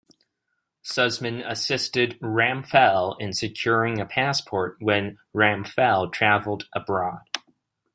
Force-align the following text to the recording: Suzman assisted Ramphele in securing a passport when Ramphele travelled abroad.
Suzman 0.83 1.47
assisted 1.47 2.19
Ramphele 2.21 3.15
in 3.19 3.33
securing 3.33 4.01
a 4.01 4.05
passport 4.07 4.77
when 4.79 5.19
Ramphele 5.31 6.11
travelled 6.11 6.67
abroad. 6.73 7.19